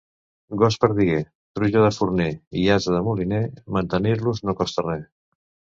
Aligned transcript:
Gos 0.61 0.77
perdiguer, 0.85 1.19
truja 1.59 1.83
de 1.85 1.91
forner 1.99 2.29
i 2.63 2.67
ase 2.79 2.97
de 2.99 3.05
moliner, 3.11 3.45
mantenir-los 3.79 4.47
no 4.49 4.59
costa 4.65 4.91
res. 4.93 5.11